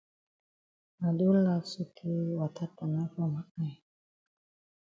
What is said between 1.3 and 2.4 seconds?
laf sotay